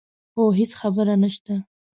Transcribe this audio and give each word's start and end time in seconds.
هو 0.35 0.43
هېڅ 0.59 0.71
خبره 0.79 1.15
نه 1.23 1.29
شته. 1.35 1.55